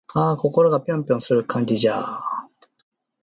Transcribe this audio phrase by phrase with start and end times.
[0.13, 2.05] あぁ〜心がぴょんぴょんするんじゃぁ〜